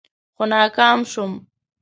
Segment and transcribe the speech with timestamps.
[0.35, 1.31] خو ناکام شوم.